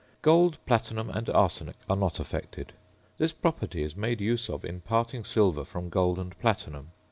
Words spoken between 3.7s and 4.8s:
is made use of